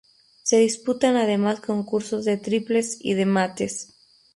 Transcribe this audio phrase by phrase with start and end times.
[0.41, 3.93] Se disputan además concursos de triples y de mates.